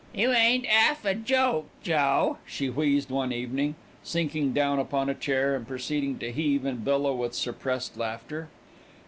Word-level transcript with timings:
"You 0.15 0.31
ain't 0.31 0.65
'alf 0.67 1.05
a 1.05 1.13
joke, 1.13 1.67
Joe," 1.83 2.39
she 2.47 2.71
wheezed 2.71 3.11
one 3.11 3.31
evening, 3.31 3.75
sinking 4.01 4.51
down 4.51 4.79
upon 4.79 5.09
a 5.09 5.13
chair 5.13 5.55
and 5.55 5.67
proceeding 5.67 6.17
to 6.17 6.31
heave 6.31 6.65
and 6.65 6.83
billow 6.83 7.13
with 7.13 7.35
suppressed 7.35 7.95
laughter. 7.97 8.47